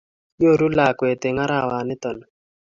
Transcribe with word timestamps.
Nyoru 0.39 0.67
lakwet 0.77 1.21
eng 1.27 1.39
arawa 1.43 1.77
nito 1.87 2.09
ni 2.17 2.25